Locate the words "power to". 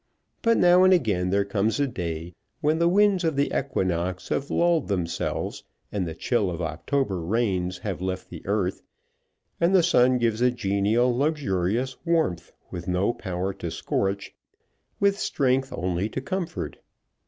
13.13-13.69